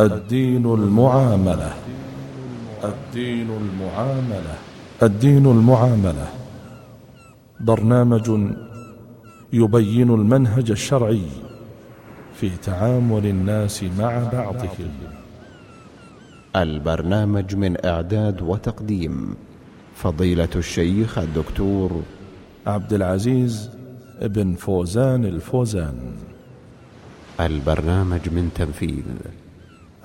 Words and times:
الدين 0.00 0.66
المعاملة. 0.66 1.72
الدين 2.84 3.48
المعاملة. 3.50 4.54
الدين 5.02 5.46
المعاملة. 5.46 6.28
برنامج 7.60 8.30
يبين 9.52 10.10
المنهج 10.10 10.70
الشرعي 10.70 11.28
في 12.34 12.50
تعامل 12.56 13.26
الناس 13.26 13.84
مع 13.98 14.28
بعضهم. 14.32 14.90
البرنامج 16.56 17.56
من 17.56 17.86
إعداد 17.86 18.42
وتقديم 18.42 19.34
فضيلة 19.94 20.48
الشيخ 20.56 21.18
الدكتور 21.18 22.02
عبد 22.66 22.92
العزيز 22.92 23.70
بن 24.22 24.54
فوزان 24.54 25.24
الفوزان. 25.24 25.98
البرنامج 27.40 28.28
من 28.28 28.50
تنفيذ 28.54 29.04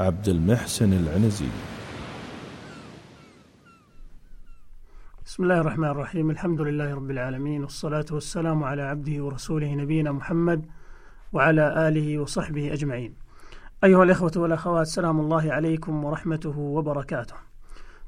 عبد 0.02 0.30
المحسن 0.30 0.94
العنزي. 0.94 1.50
بسم 5.26 5.44
الله 5.44 5.62
الرحمن 5.62 5.88
الرحيم. 5.88 6.30
الحمد 6.30 6.62
لله 6.62 6.96
رب 6.96 7.12
العالمين 7.12 7.62
والصلاة 7.62 8.06
والسلام 8.12 8.64
على 8.64 8.82
عبده 8.82 9.24
ورسوله 9.24 9.76
نبينا 9.76 10.12
محمد 10.12 10.66
وعلى 11.34 11.88
آله 11.88 12.20
وصحبه 12.20 12.74
أجمعين. 12.74 13.16
أيها 13.84 14.04
الإخوة 14.04 14.32
والأخوات 14.36 14.88
سلام 14.88 15.20
الله 15.20 15.52
عليكم 15.52 16.04
ورحمته 16.06 16.58
وبركاته. 16.58 17.36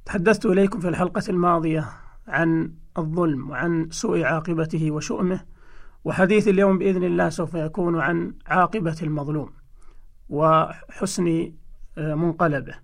تحدثت 0.05 0.45
إليكم 0.45 0.79
في 0.79 0.89
الحلقة 0.89 1.23
الماضية 1.29 1.89
عن 2.27 2.71
الظلم 2.97 3.49
وعن 3.49 3.89
سوء 3.91 4.23
عاقبته 4.23 4.91
وشؤمه 4.91 5.39
وحديث 6.05 6.47
اليوم 6.47 6.77
بإذن 6.77 7.03
الله 7.03 7.29
سوف 7.29 7.53
يكون 7.53 7.99
عن 7.99 8.33
عاقبة 8.47 8.97
المظلوم 9.03 9.53
وحسن 10.29 11.53
منقلبه. 11.97 12.75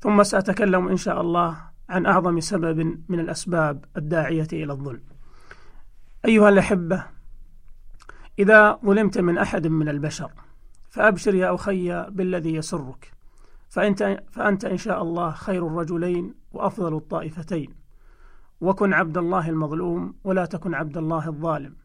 ثم 0.00 0.22
سأتكلم 0.22 0.88
إن 0.88 0.96
شاء 0.96 1.20
الله 1.20 1.56
عن 1.88 2.06
أعظم 2.06 2.40
سبب 2.40 3.00
من 3.08 3.20
الأسباب 3.20 3.84
الداعية 3.96 4.48
إلى 4.52 4.72
الظلم. 4.72 5.02
أيها 6.24 6.48
الأحبة 6.48 7.04
إذا 8.38 8.78
ظلمت 8.84 9.18
من 9.18 9.38
أحد 9.38 9.66
من 9.66 9.88
البشر 9.88 10.30
فأبشر 10.90 11.34
يا 11.34 11.54
أخي 11.54 12.06
بالذي 12.10 12.54
يسرك 12.54 13.12
فأنت, 13.68 14.22
فأنت 14.30 14.64
إن 14.64 14.76
شاء 14.76 15.02
الله 15.02 15.30
خير 15.30 15.66
الرجلين 15.66 16.34
وأفضل 16.52 16.96
الطائفتين. 16.96 17.74
وكن 18.60 18.92
عبد 18.92 19.18
الله 19.18 19.48
المظلوم 19.48 20.14
ولا 20.24 20.44
تكن 20.44 20.74
عبد 20.74 20.96
الله 20.96 21.28
الظالم. 21.28 21.76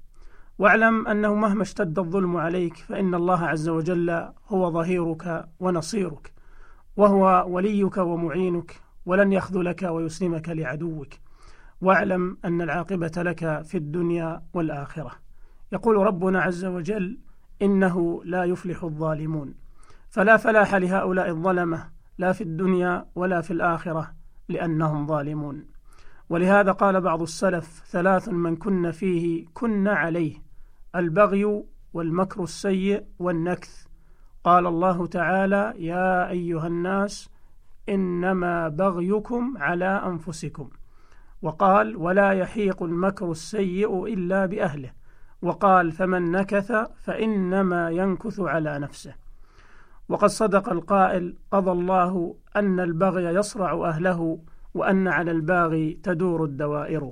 واعلم 0.59 1.07
أنه 1.07 1.35
مهما 1.35 1.61
اشتد 1.61 1.99
الظلم 1.99 2.37
عليك 2.37 2.75
فإن 2.75 3.15
الله 3.15 3.45
عز 3.45 3.69
وجل 3.69 4.29
هو 4.47 4.71
ظهيرك 4.71 5.49
ونصيرك. 5.59 6.33
وهو 6.97 7.45
وليك 7.47 7.97
ومعينك 7.97 8.81
ولن 9.05 9.33
يخذلك 9.33 9.83
ويسلمك 9.83 10.49
لعدوك. 10.49 11.07
واعلم 11.81 12.37
أن 12.45 12.61
العاقبة 12.61 13.11
لك 13.17 13.61
في 13.61 13.77
الدنيا 13.77 14.41
والآخرة. 14.53 15.11
يقول 15.71 15.97
ربنا 15.97 16.41
عز 16.41 16.65
وجل 16.65 17.19
إنه 17.61 18.23
لا 18.25 18.43
يفلح 18.43 18.83
الظالمون. 18.83 19.53
فلا 20.09 20.37
فلاح 20.37 20.75
لهؤلاء 20.75 21.29
الظلمة 21.29 21.89
لا 22.17 22.31
في 22.31 22.41
الدنيا 22.41 23.05
ولا 23.15 23.41
في 23.41 23.51
الآخرة 23.51 24.11
لأنهم 24.49 25.07
ظالمون. 25.07 25.65
ولهذا 26.29 26.71
قال 26.71 27.01
بعض 27.01 27.21
السلف 27.21 27.83
ثلاث 27.87 28.29
من 28.29 28.55
كن 28.55 28.91
فيه 28.91 29.45
كن 29.53 29.87
عليه 29.87 30.35
البغي 30.95 31.63
والمكر 31.93 32.43
السيء 32.43 33.03
والنكث. 33.19 33.84
قال 34.45 34.67
الله 34.67 35.07
تعالى 35.07 35.73
يا 35.77 36.29
أيها 36.29 36.67
الناس 36.67 37.29
إنما 37.89 38.67
بغيكم 38.67 39.53
على 39.57 40.03
أنفسكم. 40.05 40.69
وقال 41.41 41.95
ولا 41.95 42.31
يحيق 42.31 42.83
المكر 42.83 43.31
السيء 43.31 44.05
إلا 44.05 44.45
بأهله. 44.45 44.91
وقال 45.41 45.91
فمن 45.91 46.31
نكث 46.31 46.71
فإنما 47.03 47.89
ينكث 47.89 48.39
على 48.39 48.79
نفسه. 48.79 49.13
وقد 50.09 50.29
صدق 50.29 50.69
القائل 50.69 51.35
قضى 51.51 51.71
الله 51.71 52.35
أن 52.55 52.79
البغي 52.79 53.23
يصرع 53.23 53.89
أهله 53.89 54.39
وأن 54.73 55.07
على 55.07 55.31
الباغي 55.31 55.99
تدور 56.03 56.43
الدوائر. 56.43 57.11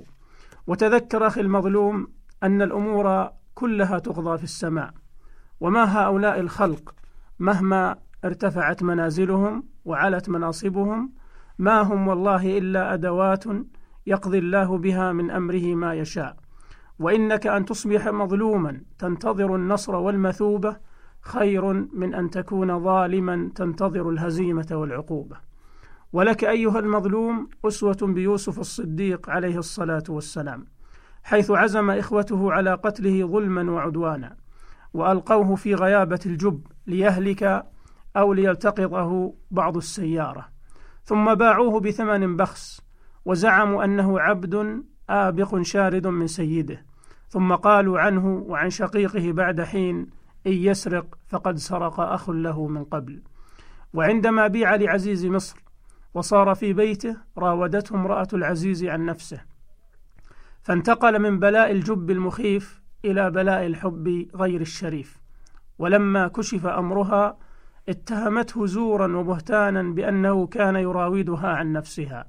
وتذكر 0.66 1.26
أخي 1.26 1.40
المظلوم 1.40 2.08
أن 2.42 2.62
الأمور 2.62 3.30
كلها 3.54 3.98
تقضى 3.98 4.38
في 4.38 4.44
السماء. 4.44 4.90
وما 5.60 5.98
هؤلاء 5.98 6.40
الخلق 6.40 6.94
مهما 7.38 7.96
ارتفعت 8.24 8.82
منازلهم 8.82 9.64
وعلت 9.84 10.28
مناصبهم 10.28 11.12
ما 11.58 11.80
هم 11.80 12.08
والله 12.08 12.58
إلا 12.58 12.94
أدوات 12.94 13.44
يقضي 14.06 14.38
الله 14.38 14.78
بها 14.78 15.12
من 15.12 15.30
أمره 15.30 15.74
ما 15.74 15.94
يشاء. 15.94 16.36
وإنك 16.98 17.46
أن 17.46 17.64
تصبح 17.64 18.08
مظلوما 18.08 18.80
تنتظر 18.98 19.56
النصر 19.56 19.94
والمثوبة 19.94 20.76
خير 21.20 21.72
من 21.72 22.14
أن 22.14 22.30
تكون 22.30 22.84
ظالما 22.84 23.50
تنتظر 23.54 24.10
الهزيمة 24.10 24.66
والعقوبة. 24.72 25.36
ولك 26.12 26.44
أيها 26.44 26.78
المظلوم 26.78 27.48
أسوة 27.64 27.98
بيوسف 28.02 28.60
الصديق 28.60 29.30
عليه 29.30 29.58
الصلاة 29.58 30.04
والسلام 30.08 30.66
حيث 31.22 31.50
عزم 31.50 31.90
إخوته 31.90 32.52
على 32.52 32.74
قتله 32.74 33.26
ظلما 33.26 33.70
وعدوانا. 33.70 34.43
وألقوه 34.94 35.54
في 35.54 35.74
غيابة 35.74 36.20
الجب 36.26 36.66
ليهلك 36.86 37.66
أو 38.16 38.32
ليلتقطه 38.32 39.34
بعض 39.50 39.76
السيارة. 39.76 40.48
ثم 41.04 41.34
باعوه 41.34 41.80
بثمن 41.80 42.36
بخس 42.36 42.82
وزعموا 43.24 43.84
أنه 43.84 44.20
عبد 44.20 44.84
آبق 45.10 45.60
شارد 45.60 46.06
من 46.06 46.26
سيده. 46.26 46.84
ثم 47.28 47.54
قالوا 47.54 48.00
عنه 48.00 48.44
وعن 48.46 48.70
شقيقه 48.70 49.32
بعد 49.32 49.60
حين 49.60 50.06
إن 50.46 50.52
يسرق 50.52 51.18
فقد 51.28 51.56
سرق 51.56 52.00
أخ 52.00 52.30
له 52.30 52.66
من 52.66 52.84
قبل. 52.84 53.22
وعندما 53.94 54.46
بيع 54.46 54.74
لعزيز 54.74 55.26
مصر 55.26 55.56
وصار 56.14 56.54
في 56.54 56.72
بيته 56.72 57.16
راودته 57.38 57.94
امرأة 57.94 58.28
العزيز 58.32 58.84
عن 58.84 59.06
نفسه. 59.06 59.40
فانتقل 60.62 61.18
من 61.18 61.38
بلاء 61.38 61.70
الجب 61.70 62.10
المخيف 62.10 62.83
إلى 63.04 63.30
بلاء 63.30 63.66
الحب 63.66 64.26
غير 64.34 64.60
الشريف. 64.60 65.20
ولما 65.78 66.28
كشف 66.28 66.66
أمرها 66.66 67.38
اتهمته 67.88 68.66
زورا 68.66 69.16
وبهتانا 69.16 69.82
بأنه 69.82 70.46
كان 70.46 70.76
يراودها 70.76 71.48
عن 71.48 71.72
نفسها. 71.72 72.26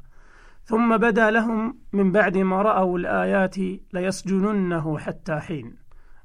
ثم 0.64 0.98
بدا 0.98 1.32
لهم 1.32 1.78
من 1.94 2.12
بعد 2.12 2.38
ما 2.38 2.62
رأوا 2.62 3.00
الآيات 3.00 3.56
ليسجننه 3.94 4.98
حتى 4.98 5.36
حين 5.36 5.76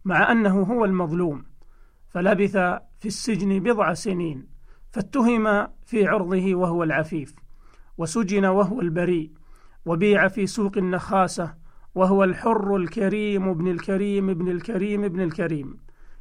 مع 0.04 0.32
أنه 0.32 0.62
هو 0.62 0.84
المظلوم. 0.84 1.44
فلبث 2.10 2.56
في 3.00 3.06
السجن 3.06 3.60
بضع 3.60 3.94
سنين 3.94 4.46
فاتهم 4.90 5.68
في 5.86 6.06
عرضه 6.06 6.54
وهو 6.54 6.82
العفيف 6.82 7.34
وسجن 7.98 8.44
وهو 8.44 8.80
البريء 8.80 9.30
وبيع 9.86 10.28
في 10.28 10.46
سوق 10.46 10.78
النخاسة 10.78 11.54
وهو 11.94 12.24
الحر 12.24 12.76
الكريم 12.76 13.48
ابن 13.48 13.68
الكريم 13.68 14.30
ابن 14.30 14.48
الكريم 14.48 15.04
ابن 15.04 15.20
الكريم. 15.20 15.76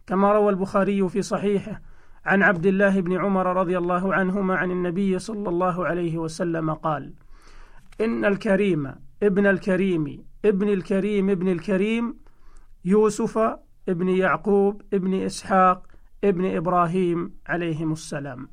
كما 0.08 0.32
روى 0.32 0.50
البخاري 0.50 1.10
في 1.10 1.22
صحيحه 1.22 1.82
عن 2.26 2.44
عبد 2.44 2.66
الله 2.66 3.02
بن 3.02 3.18
عمر 3.18 3.46
رضي 3.58 3.78
الله 3.78 4.14
عنهما 4.14 4.56
عن 4.56 4.72
النبي 4.72 5.20
صلى 5.20 5.50
الله 5.50 5.86
عليه 5.86 6.18
وسلم 6.18 6.74
قال 6.74 7.14
إن 8.02 8.26
الكريم 8.26 8.96
ابن 9.24 9.48
الكريم 9.48 10.24
ابن 10.46 10.70
الكريم 10.70 11.30
ابن 11.30 11.48
الكريم 11.48 12.18
يوسف 12.86 13.38
ابن 13.90 14.10
يعقوب 14.10 14.82
ابن 14.94 15.14
إسحاق 15.14 15.88
ابن 16.24 16.56
إبراهيم 16.56 17.34
عليهم 17.48 17.92
السلام. 17.92 18.50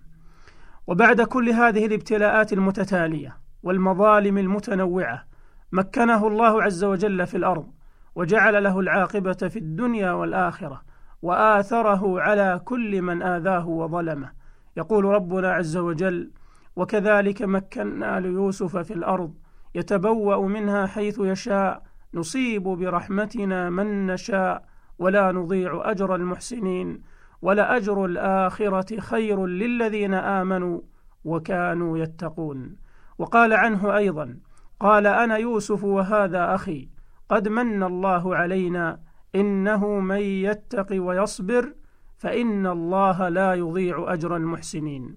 وبعد 0.87 1.21
كل 1.21 1.49
هذه 1.49 1.87
الابتلاءات 1.87 2.53
المتتالية 2.53 3.37
والمظالم 3.63 4.39
المتنوعة 4.39 5.26
مكنه 5.73 6.27
الله 6.27 6.63
عز 6.63 6.85
وجل 6.85 7.27
في 7.27 7.37
الأرض 7.37 7.67
وجعل 8.15 8.65
له 8.65 8.81
العاقبة 8.81 9.33
في 9.33 9.59
الدنيا 9.59 10.13
والآخرة 10.13 10.83
وآثره 11.23 12.21
على 12.21 12.61
كل 12.65 13.03
من 13.03 13.23
آذاه 13.23 13.69
وظلمه. 13.69 14.33
يقول 14.77 15.05
ربنا 15.05 15.53
عز 15.53 15.77
وجل 15.77 16.31
وكذلك 16.77 17.43
مكنا 17.43 18.21
ليوسف 18.21 18.77
في 18.77 18.95
الأرض 18.95 19.35
يتبوأ 19.75 20.49
منها 20.49 20.87
حيث 20.87 21.19
يشاء 21.19 21.83
نصيب 22.15 22.63
برحمتنا 22.63 23.71
من 23.71 24.07
نشاء 24.07 24.65
ولا 24.99 25.33
نضيع 25.33 25.91
أجر 25.91 26.15
المحسنين 26.15 27.03
ولأجر 27.43 28.05
الآخرة 28.05 29.01
خير 29.01 29.47
للذين 29.47 30.15
آمنوا 30.15 30.81
وكانوا 31.25 31.99
يتقون 31.99 32.77
وقال 33.19 33.53
عنه 33.53 33.97
أيضا 33.97 34.37
قال 34.81 35.07
أنا 35.07 35.37
يوسف 35.37 35.85
وهذا 35.85 36.55
أخي. 36.55 36.89
قد 37.29 37.49
من 37.49 37.83
الله 37.83 38.37
علينا 38.37 39.01
إنه 39.35 40.01
من 40.01 40.21
يتق 40.21 40.87
ويصبر 40.93 41.75
فإن 42.17 42.67
الله 42.67 43.29
لا 43.29 43.55
يضيع 43.55 44.13
أجر 44.13 44.37
المحسنين. 44.37 45.17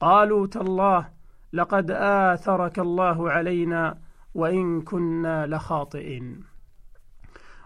قالوا 0.00 0.46
تالله 0.46 1.08
لقد 1.52 1.90
آثرك 1.90 2.78
الله 2.78 3.30
علينا 3.30 3.98
وإن 4.34 4.80
كنا 4.82 5.46
لخاطئين. 5.46 6.40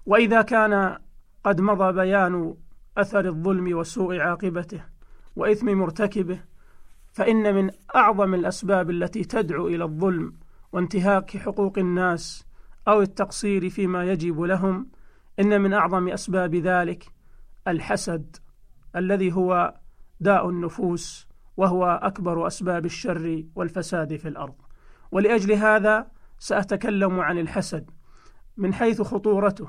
وإذا 0.06 0.42
كان 0.42 0.98
قد 1.44 1.60
مضى 1.60 1.92
بيان 1.92 2.54
أثر 2.98 3.26
الظلم 3.26 3.78
وسوء 3.78 4.18
عاقبته 4.18 4.84
وإثم 5.36 5.78
مرتكبه 5.78 6.40
فإن 7.12 7.54
من 7.54 7.70
أعظم 7.96 8.34
الأسباب 8.34 8.90
التي 8.90 9.24
تدعو 9.24 9.68
إلى 9.68 9.84
الظلم 9.84 10.34
وانتهاك 10.72 11.36
حقوق 11.36 11.78
الناس 11.78 12.46
أو 12.88 13.02
التقصير 13.02 13.68
فيما 13.70 14.04
يجب 14.04 14.40
لهم 14.40 14.90
إن 15.40 15.60
من 15.60 15.72
أعظم 15.72 16.08
أسباب 16.08 16.54
ذلك 16.54 17.04
الحسد 17.68 18.36
الذي 18.96 19.32
هو 19.32 19.74
داء 20.20 20.48
النفوس 20.48 21.28
وهو 21.56 22.00
أكبر 22.02 22.46
أسباب 22.46 22.84
الشر 22.84 23.44
والفساد 23.54 24.16
في 24.16 24.28
الأرض. 24.28 24.54
ولأجل 25.12 25.52
هذا 25.52 26.06
سأتكلم 26.38 27.20
عن 27.20 27.38
الحسد 27.38 27.90
من 28.56 28.74
حيث 28.74 29.02
خطورته 29.02 29.68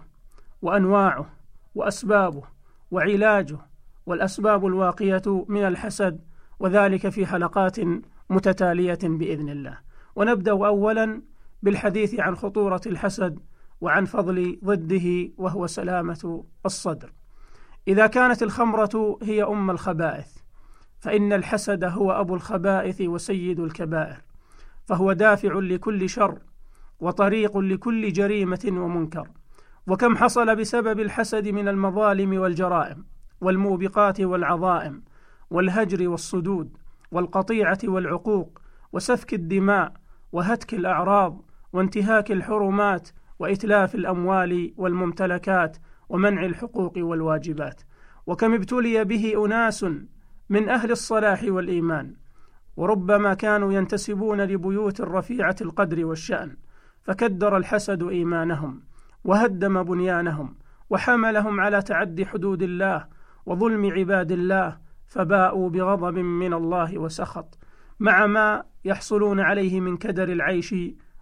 وأنواعه 0.62 1.30
وأسبابه 1.76 2.44
وعلاجه 2.92 3.58
والأسباب 4.06 4.66
الواقية 4.66 5.46
من 5.48 5.68
الحسد 5.68 6.22
وذلك 6.60 7.10
في 7.10 7.26
حلقات 7.26 7.80
متتالية 8.30 9.00
بإذن 9.04 9.50
الله. 9.50 9.80
ونبدأ 10.16 10.52
أولا 10.52 11.22
بالحديث 11.64 12.20
عن 12.20 12.36
خطورة 12.36 12.82
الحسد 12.86 13.40
وعن 13.82 14.06
فضل 14.06 14.60
ضده 14.64 15.32
وهو 15.38 15.68
سلامة 15.68 16.44
الصدر. 16.66 17.14
إذا 17.88 18.08
كانت 18.08 18.44
الخمرة 18.44 19.20
هي 19.24 19.44
أم 19.44 19.72
الخبائث 19.72 20.38
فإن 21.00 21.34
الحسد 21.34 21.84
هو 21.84 22.12
أبو 22.12 22.36
الخبائث 22.36 23.02
وسيد 23.02 23.60
الكبائر 23.60 24.22
فهو 24.86 25.14
دافع 25.14 25.54
لكل 25.54 26.10
شر 26.10 26.40
وطريق 27.00 27.58
لكل 27.58 28.14
جريمة 28.14 28.66
ومنكر. 28.68 29.28
وكم 29.88 30.18
حصل 30.18 30.56
بسبب 30.56 31.00
الحسد 31.00 31.48
من 31.48 31.68
المظالم 31.68 32.38
والجرائم 32.38 33.06
والموبقات 33.42 34.22
والعظائم 34.22 35.04
والهجر 35.50 36.10
والصدود 36.10 36.78
والقطيعة 37.12 37.78
والعقوق 37.84 38.62
وسفك 38.94 39.34
الدماء 39.34 39.94
وهتك 40.34 40.74
الأعراض 40.74 41.42
وانتهاك 41.74 42.32
الحرمات 42.32 43.10
وإتلاف 43.40 43.96
الأموال 43.96 44.74
والممتلكات 44.78 45.78
ومنع 46.10 46.46
الحقوق 46.46 46.94
والواجبات. 46.98 47.82
وكم 48.28 48.54
ابتلي 48.54 49.04
به 49.04 49.46
أناس 49.46 49.86
من 50.50 50.70
أهل 50.70 50.92
الصلاح 50.92 51.44
والإيمان. 51.48 52.16
وربما 52.78 53.34
كانوا 53.34 53.74
ينتسبون 53.74 54.42
لبيوت 54.42 55.02
رفيعة 55.02 55.56
القدر 55.62 56.06
والشأن. 56.06 56.58
فكدر 57.04 57.58
الحسد 57.58 58.04
إيمانهم 58.04 58.84
وهدم 59.24 59.84
بنيانهم 59.84 60.56
وحملهم 60.90 61.60
على 61.60 61.82
تعدي 61.82 62.26
حدود 62.26 62.64
الله 62.64 63.08
وظلم 63.46 63.92
عباد 63.92 64.32
الله 64.32 64.78
فباءوا 65.08 65.70
بغضب 65.70 66.18
من 66.18 66.54
الله 66.54 66.98
وسخط. 66.98 67.58
مع 68.00 68.26
ما 68.26 68.64
يحصلون 68.86 69.40
عليه 69.40 69.80
من 69.80 69.98
كدر 69.98 70.32
العيش 70.32 70.76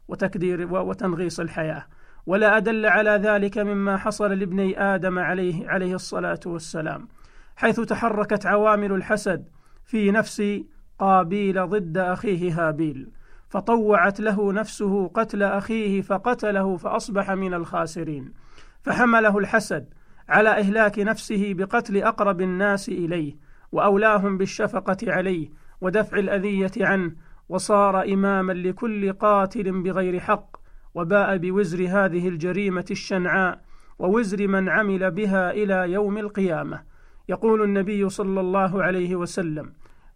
وتكدير 0.07 0.73
وتنغيص 0.73 1.39
الحياة. 1.39 1.85
ولا 2.25 2.57
أدل 2.57 2.85
على 2.85 3.09
ذلك 3.09 3.57
مما 3.57 3.97
حصل 3.97 4.39
لابني 4.39 4.81
آدم 4.81 5.19
عليه 5.19 5.69
عليه 5.69 5.95
الصلاة 5.95 6.39
والسلام 6.45 7.07
حيث 7.55 7.79
تحركت 7.79 8.45
عوامل 8.45 8.91
الحسد 8.91 9.45
في 9.83 10.11
نفس 10.11 10.61
قابيل 10.99 11.67
ضد 11.69 11.97
أخيه 11.97 12.67
هابيل 12.67 13.09
فطوعت 13.49 14.19
له 14.19 14.53
نفسه 14.53 15.07
قتل 15.07 15.43
أخيه 15.43 16.01
فقتله 16.01 16.77
فأصبح 16.77 17.31
من 17.31 17.53
الخاسرين. 17.53 18.33
فحمله 18.81 19.37
الحسد 19.37 19.93
على 20.29 20.49
إهلاك 20.49 20.99
نفسه 20.99 21.53
بقتل 21.53 21.97
أقرب 21.97 22.41
الناس 22.41 22.89
إليه 22.89 23.35
وأولاهم 23.71 24.37
بالشفقة 24.37 24.97
عليه 25.03 25.49
ودفع 25.81 26.17
الأذية 26.17 26.71
عنه 26.77 27.11
وصار 27.49 28.03
إماما 28.03 28.53
لكل 28.53 29.13
قاتل 29.13 29.81
بغير 29.81 30.19
حق 30.19 30.57
وباء 30.95 31.37
بوزر 31.37 31.87
هذه 31.89 32.27
الجريمة 32.27 32.85
الشنعاء 32.91 33.61
ووزر 33.99 34.47
من 34.47 34.69
عمل 34.69 35.11
بها 35.11 35.51
إلى 35.51 35.91
يوم 35.91 36.17
القيامة. 36.17 36.83
يقول 37.29 37.61
النبي 37.61 38.09
صلى 38.09 38.39
الله 38.39 38.83
عليه 38.83 39.15
وسلم 39.15 39.73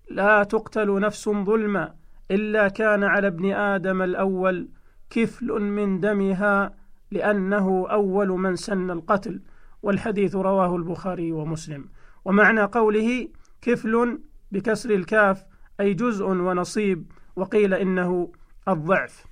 لا 0.10 0.44
تقتل 0.44 1.00
نفس 1.00 1.30
ظلما 1.30 1.94
إلا 2.32 2.68
كان 2.68 3.04
على 3.04 3.28
ابن 3.28 3.52
آدم 3.52 4.02
الأول 4.02 4.70
كفل 5.10 5.62
من 5.62 6.00
دمها 6.00 6.74
لأنه 7.12 7.88
أول 7.90 8.28
من 8.28 8.56
سن 8.56 8.92
القتل. 8.92 9.42
والحديث 9.84 10.36
رواه 10.36 10.76
البخاري 10.76 11.32
ومسلم. 11.32 11.86
ومعنى 12.26 12.62
قوله 12.62 13.28
كفل 13.62 14.20
بكسر 14.52 14.90
الكاف 14.90 15.46
أي 15.80 15.94
جزء 15.94 16.26
ونصيب 16.26 17.12
وقيل 17.36 17.74
إنه 17.74 18.32
الضعف. 18.68 19.26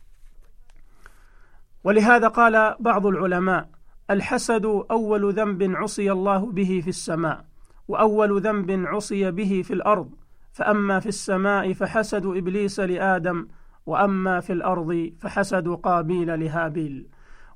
ولهذا 1.84 2.28
قال 2.28 2.76
بعض 2.80 3.06
العلماء 3.06 3.70
الحسد 4.10 4.66
أول 4.92 5.34
ذنب 5.34 5.76
عصي 5.76 6.12
الله 6.12 6.52
به 6.52 6.82
في 6.84 6.90
السماء 6.90 7.46
وأول 7.88 8.42
ذنب 8.42 8.86
عصي 8.88 9.32
به 9.32 9.62
في 9.66 9.74
الأرض. 9.74 10.10
فأما 10.54 11.00
في 11.00 11.10
السماء 11.10 11.74
فحسد 11.74 12.26
إبليس 12.26 12.80
لآدم 12.80 13.48
وأما 13.86 14.40
في 14.40 14.54
الأرض 14.54 15.12
فحسد 15.20 15.68
قابيل 15.68 16.40
لهابيل. 16.40 17.08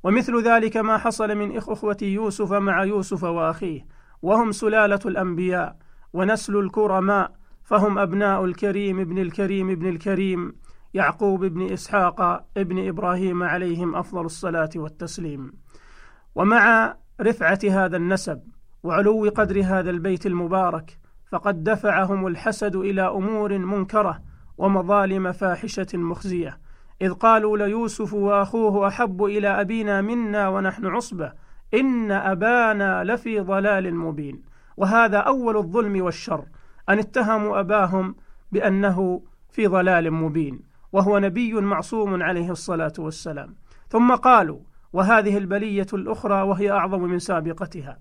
ومثل 0.03 0.43
ذلك 0.43 0.77
ما 0.77 0.97
حصل 0.97 1.35
من 1.35 1.57
إخوة 1.57 1.97
يوسف 2.01 2.53
مع 2.53 2.83
يوسف 2.83 3.23
وأخيه 3.23 3.85
وهم 4.21 4.51
سلالة 4.51 4.99
الأنبياء 5.05 5.77
ونسل 6.13 6.57
الكرماء 6.57 7.31
فهم 7.67 7.97
أبناء 7.99 8.45
الكريم 8.45 8.99
ابن 8.99 9.17
الكريم 9.17 9.69
ابن 9.69 9.89
الكريم 9.89 10.55
يعقوب 10.93 11.45
بن 11.45 11.71
إسحاق 11.73 12.45
ابن 12.57 12.87
إبراهيم 12.87 13.43
عليهم 13.43 13.95
أفضل 13.95 14.25
الصلاة 14.25 14.69
والتسليم. 14.75 15.53
ومع 16.35 16.95
رفعة 17.21 17.59
هذا 17.69 17.97
النسب 17.97 18.41
وعلو 18.83 19.31
قدر 19.35 19.61
هذا 19.63 19.89
البيت 19.89 20.25
المبارك 20.25 20.99
فقد 21.31 21.63
دفعهم 21.63 22.27
الحسد 22.27 22.75
إلى 22.75 23.01
أمور 23.01 23.57
منكرة 23.57 24.21
ومظالم 24.57 25.31
فاحشة 25.31 25.87
مخزية. 25.93 26.59
إذ 27.01 27.13
قالوا 27.13 27.57
ليوسف 27.57 28.13
وأخوه 28.13 28.87
أحب 28.87 29.23
إلى 29.23 29.61
أبينا 29.61 30.01
منا 30.01 30.47
ونحن 30.49 30.85
عصبة 30.85 31.33
إن 31.73 32.11
أبانا 32.11 33.03
لفي 33.03 33.39
ضلال 33.39 33.95
مبين. 33.95 34.41
وهذا 34.77 35.17
أول 35.17 35.57
الظلم 35.57 36.01
والشر. 36.01 36.45
أن 36.89 36.99
اتهموا 36.99 37.59
أباهم 37.59 38.15
بأنه 38.51 39.21
في 39.49 39.67
ضلال 39.67 40.11
مبين 40.11 40.59
وهو 40.91 41.19
نبي 41.19 41.53
معصوم 41.53 42.23
عليه 42.23 42.51
الصلاة 42.51 42.93
والسلام. 42.99 43.55
ثم 43.89 44.15
قالوا 44.15 44.59
وهذه 44.93 45.37
البلية 45.37 45.87
الأخرى 45.93 46.41
وهي 46.41 46.71
أعظم 46.71 47.01
من 47.01 47.19
سابقتها. 47.19 47.97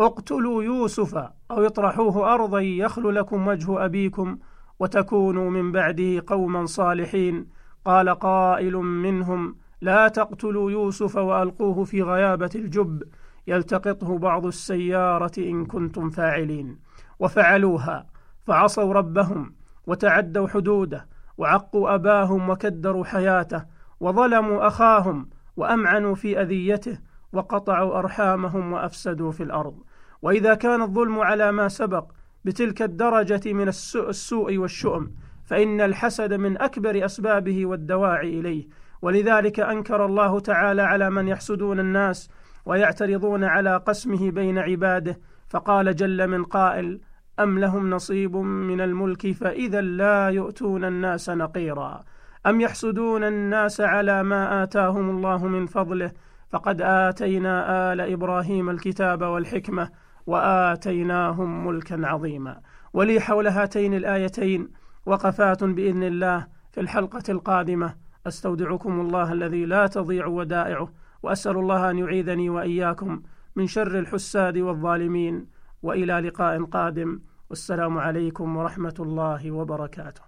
اقتلوا 0.00 0.62
يوسف 0.62 1.14
أو 1.50 1.66
اطرحوه 1.66 2.34
أرضا 2.34 2.60
يخل 2.60 3.14
لكم 3.14 3.46
وجه 3.48 3.84
أبيكم 3.84 4.38
وتكونوا 4.78 5.50
من 5.50 5.72
بعده 5.72 6.22
قوما 6.26 6.66
صالحين. 6.66 7.46
قال 7.84 8.08
قائل 8.08 8.76
منهم 8.76 9.56
لا 9.80 10.08
تقتلوا 10.08 10.70
يوسف 10.70 11.16
وألقوه 11.16 11.84
في 11.84 12.02
غيابة 12.02 12.50
الجب 12.54 13.02
يلتقطه 13.46 14.18
بعض 14.18 14.46
السيارة 14.46 15.32
إن 15.38 15.66
كنتم 15.66 16.10
فاعلين. 16.10 16.78
وفعلوها 17.22 18.06
فعصوا 18.46 18.92
ربهم 18.92 19.54
وتعدوا 19.86 20.48
حدوده 20.48 21.06
وعقوا 21.38 21.94
أباهم 21.94 22.50
وكدروا 22.50 23.04
حياته 23.04 23.64
وظلموا 24.00 24.66
أخاهم 24.66 25.28
وأمعنوا 25.56 26.14
في 26.14 26.40
أذيته 26.42 26.98
وقطعوا 27.32 27.98
أرحامهم 27.98 28.72
وأفسدوا 28.72 29.32
في 29.32 29.42
الأرض. 29.42 29.74
وإذا 30.22 30.54
كان 30.54 30.82
الظلم 30.82 31.20
على 31.20 31.52
ما 31.52 31.68
سبق 31.68 32.04
بتلك 32.44 32.82
الدرجة 32.82 33.52
من 33.52 33.68
السوء 33.68 34.58
والشؤم 34.58 35.10
فإن 35.44 35.80
الحسد 35.80 36.32
من 36.32 36.58
أكبر 36.58 37.04
أسبابه 37.04 37.66
والدواعي 37.66 38.40
إليه. 38.40 38.68
ولذلك 39.02 39.60
أنكر 39.60 40.06
الله 40.06 40.40
تعالى 40.40 40.82
على 40.82 41.10
من 41.10 41.28
يحسدون 41.28 41.80
الناس 41.80 42.30
ويعترضون 42.66 43.44
على 43.44 43.76
قسمه 43.76 44.30
بين 44.30 44.58
عباده. 44.58 45.18
فقال 45.48 45.96
جل 45.96 46.28
من 46.28 46.44
قائل 46.44 47.00
أم 47.40 47.58
لهم 47.58 47.90
نصيب 47.90 48.36
من 48.36 48.80
الملك 48.80 49.32
فإذا 49.32 49.80
لا 49.80 50.28
يؤتون 50.28 50.84
الناس 50.84 51.30
نقيرا؟ 51.30 52.00
أم 52.46 52.60
يحسدون 52.60 53.24
الناس 53.24 53.80
على 53.80 54.22
ما 54.22 54.62
آتاهم 54.62 55.10
الله 55.10 55.46
من 55.46 55.66
فضله؟ 55.66 56.12
فقد 56.50 56.82
آتينا 56.82 57.92
آل 57.92 58.00
إبراهيم 58.00 58.70
الكتاب 58.70 59.22
والحكمة 59.22 59.88
وآتيناهم 60.26 61.66
ملكا 61.66 62.06
عظيما. 62.06 62.60
ولي 62.92 63.20
حول 63.20 63.46
هاتين 63.46 63.94
الآيتين 63.94 64.68
وقفات 65.06 65.64
بإذن 65.64 66.02
الله 66.02 66.46
في 66.72 66.80
الحلقة 66.80 67.22
القادمة. 67.28 67.94
أستودعكم 68.26 69.00
الله 69.00 69.32
الذي 69.32 69.64
لا 69.64 69.86
تضيع 69.86 70.26
ودائعه 70.26 70.92
وأسأل 71.22 71.56
الله 71.56 71.90
أن 71.90 71.98
يعيذني 71.98 72.50
وإياكم 72.50 73.22
من 73.56 73.66
شر 73.66 73.98
الحساد 73.98 74.58
والظالمين. 74.58 75.46
وإلى 75.82 76.20
لقاء 76.20 76.64
قادم. 76.64 77.20
والسلام 77.50 77.98
عليكم 77.98 78.56
ورحمة 78.56 78.94
الله 79.00 79.50
وبركاته. 79.50 80.22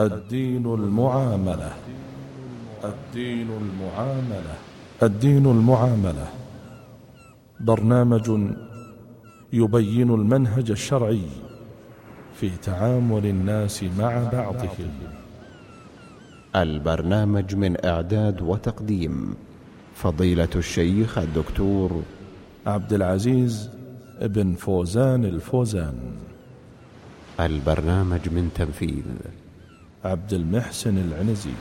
الدين 0.00 0.74
المعاملة. 0.74 1.72
الدين 2.84 3.48
المعاملة. 3.62 4.54
الدين 5.02 5.46
المعاملة. 5.46 6.28
برنامج 7.60 8.26
يبين 9.52 10.10
المنهج 10.14 10.70
الشرعي 10.70 11.28
في 12.34 12.50
تعامل 12.50 13.26
الناس 13.26 13.82
مع 13.82 14.30
بعضهم. 14.32 15.21
البرنامج 16.56 17.54
من 17.54 17.84
إعداد 17.84 18.42
وتقديم 18.42 19.34
فضيلة 19.94 20.48
الشيخ 20.56 21.18
الدكتور 21.18 22.02
عبد 22.66 22.92
العزيز 22.92 23.70
بن 24.22 24.54
فوزان 24.54 25.24
الفوزان. 25.24 25.94
البرنامج 27.40 28.28
من 28.28 28.50
تنفيذ 28.54 29.04
عبد 30.04 30.32
المحسن 30.32 30.98
العنزي. 30.98 31.56